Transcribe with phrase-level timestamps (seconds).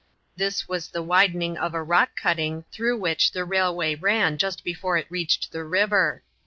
[0.35, 4.97] This was the widening of a rock cutting through which the railway ran just before
[4.97, 6.23] it, reached the river.